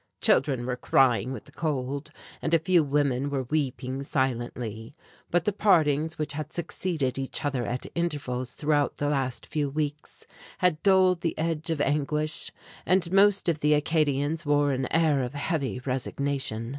Children 0.19 0.65
were 0.65 0.77
crying 0.77 1.31
with 1.31 1.45
the 1.45 1.51
cold, 1.51 2.09
and 2.41 2.55
a 2.55 2.59
few 2.59 2.83
women 2.83 3.29
were 3.29 3.43
weeping 3.43 4.01
silently; 4.01 4.95
but 5.29 5.45
the 5.45 5.53
partings 5.53 6.17
which 6.17 6.33
had 6.33 6.51
succeeded 6.51 7.19
each 7.19 7.45
other 7.45 7.67
at 7.67 7.85
intervals 7.93 8.53
throughout 8.53 8.97
the 8.97 9.07
last 9.09 9.45
few 9.45 9.69
weeks 9.69 10.25
had 10.57 10.81
dulled 10.81 11.21
the 11.21 11.37
edge 11.37 11.69
of 11.69 11.79
anguish, 11.79 12.51
and 12.83 13.11
most 13.11 13.47
of 13.47 13.59
the 13.59 13.75
Acadians 13.75 14.43
wore 14.43 14.71
an 14.71 14.91
air 14.91 15.21
of 15.21 15.35
heavy 15.35 15.79
resignation. 15.85 16.69